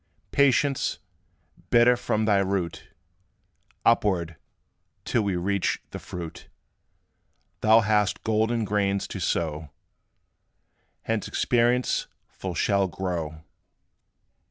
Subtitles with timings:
[0.31, 0.97] Patience,
[1.69, 2.87] bitter from thy root
[3.85, 4.35] Upward,
[5.05, 6.47] till we reach the fruit,
[7.59, 9.69] Thou hast golden grains to sow,
[11.05, 13.43] Whence Experience full shall grow.